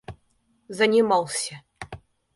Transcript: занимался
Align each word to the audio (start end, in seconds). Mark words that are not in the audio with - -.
занимался 0.77 1.61